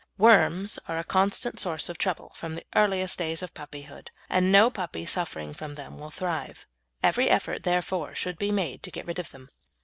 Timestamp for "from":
2.35-2.55, 5.53-5.75